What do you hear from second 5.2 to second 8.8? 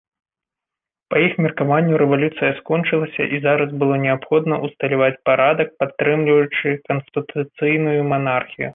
парадак, падтрымліваючы канстытуцыйную манархію.